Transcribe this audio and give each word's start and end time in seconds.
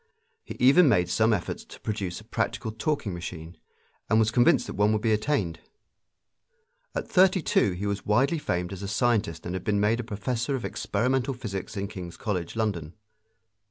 He 0.43 0.55
even 0.55 0.89
made 0.89 1.09
some 1.09 1.31
efforts 1.31 1.63
to 1.65 1.79
produce 1.79 2.19
a 2.19 2.23
practical 2.23 2.71
talking 2.71 3.13
machine, 3.13 3.57
and 4.09 4.17
was 4.17 4.31
convinced 4.31 4.65
that 4.65 4.73
one 4.73 4.91
would 4.93 5.01
be 5.03 5.13
attained. 5.13 5.59
At 6.95 7.07
thirty 7.07 7.43
two 7.43 7.73
he 7.73 7.85
was 7.85 8.03
widely 8.03 8.39
famed 8.39 8.73
as 8.73 8.81
a 8.81 8.87
scientist 8.87 9.45
and 9.45 9.53
had 9.53 9.63
been 9.63 9.79
made 9.79 9.99
a 9.99 10.03
professor 10.03 10.55
of 10.55 10.65
experimental 10.65 11.35
physics 11.35 11.77
in 11.77 11.87
King's 11.87 12.17
College, 12.17 12.55
London. 12.55 12.95